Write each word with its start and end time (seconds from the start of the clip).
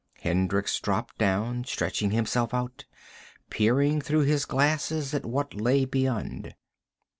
Hendricks 0.21 0.79
dropped 0.79 1.19
down, 1.19 1.63
stretching 1.65 2.09
himself 2.09 2.55
out, 2.55 2.85
peering 3.51 4.01
through 4.01 4.23
his 4.23 4.45
glasses 4.45 5.13
at 5.13 5.27
what 5.27 5.53
lay 5.53 5.85
beyond. 5.85 6.55